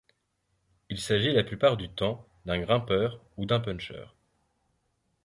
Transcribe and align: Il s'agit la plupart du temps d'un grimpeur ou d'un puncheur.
Il 0.89 0.99
s'agit 0.99 1.31
la 1.31 1.43
plupart 1.43 1.77
du 1.77 1.87
temps 1.87 2.27
d'un 2.47 2.59
grimpeur 2.59 3.21
ou 3.37 3.45
d'un 3.45 3.59
puncheur. 3.59 4.15